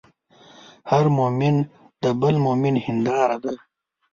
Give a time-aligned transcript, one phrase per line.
[0.91, 1.55] هر مؤمن
[2.03, 3.53] د بل مؤمن هنداره ده.